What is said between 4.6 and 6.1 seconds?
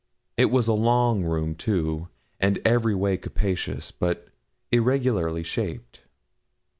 irregularly shaped.